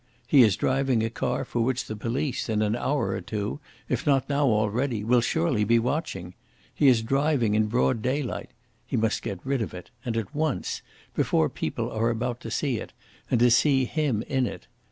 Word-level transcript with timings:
He 0.25 0.41
is 0.41 0.55
driving 0.55 1.03
a 1.03 1.11
car 1.11 1.45
for 1.45 1.61
which 1.61 1.85
the 1.85 1.95
police 1.95 2.49
in 2.49 2.63
an 2.63 2.75
hour 2.75 3.09
or 3.09 3.21
two, 3.21 3.59
if 3.87 4.03
not 4.07 4.27
now 4.27 4.47
already, 4.47 5.03
will 5.03 5.19
be 5.19 5.25
surely 5.25 5.77
watching. 5.77 6.33
He 6.73 6.87
is 6.87 7.03
driving 7.03 7.53
it 7.53 7.57
in 7.57 7.65
broad 7.67 8.01
daylight. 8.01 8.49
He 8.83 8.97
must 8.97 9.21
get 9.21 9.39
rid 9.45 9.61
of 9.61 9.75
it, 9.75 9.91
and 10.03 10.17
at 10.17 10.33
once, 10.33 10.81
before 11.13 11.49
people 11.49 11.91
are 11.91 12.09
about 12.09 12.39
to 12.41 12.49
see 12.49 12.77
it, 12.77 12.93
and 13.29 13.39
to 13.41 13.51
see 13.51 13.85
him 13.85 14.23
in 14.23 14.47
it. 14.47 14.65